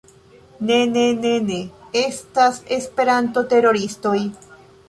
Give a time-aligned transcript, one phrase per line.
[0.69, 1.59] Ne, ne, ne, ne
[2.03, 4.19] estas Esperanto-teroristoj